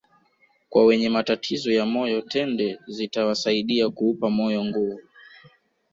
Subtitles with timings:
[0.69, 4.99] Kwa wenye matatizo ya moyo tende zitawasaidia kuupa moyo nguvu